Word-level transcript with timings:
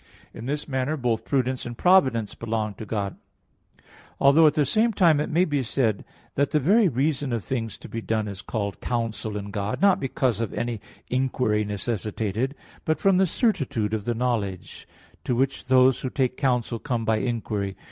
In 0.33 0.47
this 0.47 0.67
manner 0.67 0.97
both 0.97 1.25
prudence 1.25 1.63
and 1.63 1.77
providence 1.77 2.33
belong 2.33 2.73
to 2.73 2.87
God. 2.87 3.17
Although 4.19 4.47
at 4.47 4.55
the 4.55 4.65
same 4.65 4.93
time 4.93 5.19
it 5.19 5.29
may 5.29 5.45
be 5.45 5.61
said 5.61 6.03
that 6.33 6.49
the 6.49 6.59
very 6.59 6.87
reason 6.87 7.31
of 7.31 7.43
things 7.43 7.77
to 7.77 7.87
be 7.87 8.01
done 8.01 8.27
is 8.27 8.41
called 8.41 8.81
counsel 8.81 9.37
in 9.37 9.51
God; 9.51 9.79
not 9.79 9.99
because 9.99 10.41
of 10.41 10.55
any 10.55 10.81
inquiry 11.11 11.63
necessitated, 11.63 12.55
but 12.83 12.99
from 12.99 13.17
the 13.17 13.27
certitude 13.27 13.93
of 13.93 14.05
the 14.05 14.15
knowledge, 14.15 14.87
to 15.23 15.35
which 15.35 15.65
those 15.65 16.01
who 16.01 16.09
take 16.09 16.35
counsel 16.35 16.79
come 16.79 17.05
by 17.05 17.17
inquiry. 17.17 17.75